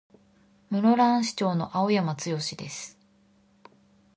[0.71, 2.21] 室蘭市長の青山剛
[2.57, 2.97] です。